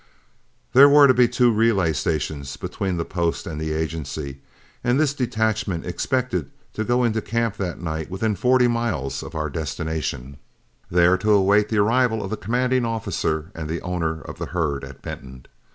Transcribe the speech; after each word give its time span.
There 0.73 0.89
were 0.89 1.05
to 1.05 1.13
be 1.13 1.27
two 1.27 1.51
relay 1.51 1.93
stations 1.93 2.57
between 2.57 2.97
the 2.97 3.05
post 3.05 3.45
and 3.45 3.61
the 3.61 3.71
agency, 3.71 4.41
and 4.83 4.99
this 4.99 5.13
detachment 5.13 5.85
expected 5.85 6.49
to 6.73 6.83
go 6.83 7.03
into 7.03 7.21
camp 7.21 7.57
that 7.57 7.79
night 7.79 8.09
within 8.09 8.35
forty 8.35 8.67
miles 8.67 9.21
of 9.21 9.35
our 9.35 9.47
destination, 9.51 10.37
there 10.89 11.17
to 11.17 11.29
await 11.29 11.69
the 11.69 11.77
arrival 11.77 12.23
of 12.23 12.31
the 12.31 12.35
commanding 12.35 12.83
officer 12.83 13.51
and 13.53 13.69
the 13.69 13.79
owner 13.83 14.21
of 14.21 14.39
the 14.39 14.47
herd 14.47 14.83
at 14.83 15.03
Benton. 15.03 15.45